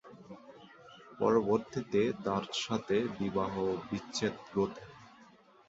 পরবর্তীতে 1.19 2.01
তার 2.25 2.43
সাথে 2.63 2.95
বিবাহ-বিচ্ছেদ 3.19 4.33
ঘটে। 4.51 4.83